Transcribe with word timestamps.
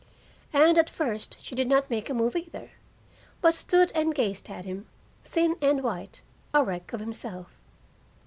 And, 0.51 0.79
at 0.79 0.89
first, 0.89 1.37
she 1.41 1.53
did 1.53 1.67
not 1.67 1.91
make 1.91 2.09
a 2.09 2.15
move 2.15 2.35
either, 2.35 2.71
but 3.39 3.53
stood 3.53 3.91
and 3.93 4.15
gazed 4.15 4.49
at 4.49 4.65
him, 4.65 4.87
thin 5.23 5.55
and 5.61 5.83
white, 5.83 6.23
a 6.55 6.63
wreck 6.63 6.91
of 6.91 6.99
himself. 6.99 7.51